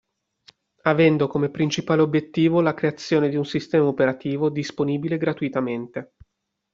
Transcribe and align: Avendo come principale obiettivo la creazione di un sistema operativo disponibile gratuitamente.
Avendo 0.81 1.27
come 1.27 1.51
principale 1.51 2.01
obiettivo 2.01 2.59
la 2.61 2.73
creazione 2.73 3.29
di 3.29 3.35
un 3.35 3.45
sistema 3.45 3.85
operativo 3.85 4.49
disponibile 4.49 5.15
gratuitamente. 5.17 6.15